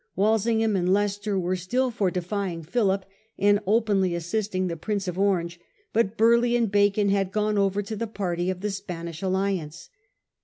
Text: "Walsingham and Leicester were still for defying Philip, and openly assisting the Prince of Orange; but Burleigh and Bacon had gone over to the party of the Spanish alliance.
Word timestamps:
"Walsingham 0.15 0.75
and 0.75 0.91
Leicester 0.91 1.37
were 1.39 1.55
still 1.55 1.91
for 1.91 2.09
defying 2.09 2.63
Philip, 2.63 3.05
and 3.37 3.59
openly 3.67 4.15
assisting 4.15 4.65
the 4.65 4.75
Prince 4.75 5.07
of 5.07 5.19
Orange; 5.19 5.59
but 5.93 6.17
Burleigh 6.17 6.55
and 6.57 6.71
Bacon 6.71 7.09
had 7.09 7.31
gone 7.31 7.55
over 7.59 7.83
to 7.83 7.95
the 7.95 8.07
party 8.07 8.49
of 8.49 8.61
the 8.61 8.71
Spanish 8.71 9.21
alliance. 9.21 9.89